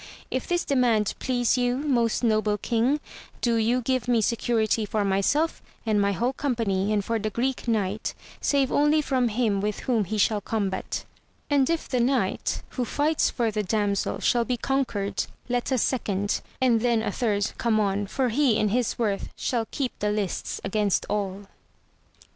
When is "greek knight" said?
7.29-8.15